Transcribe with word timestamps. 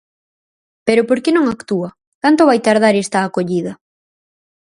¿Pero 0.87 1.01
por 1.09 1.19
que 1.23 1.31
non 1.33 1.45
actúa?, 1.55 1.89
¿canto 2.23 2.47
vai 2.49 2.59
tardar 2.67 2.93
esta 3.03 3.17
acollida? 3.21 3.73